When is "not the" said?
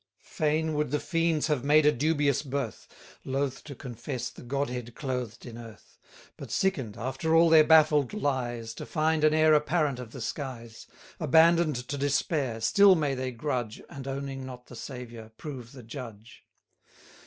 14.43-14.75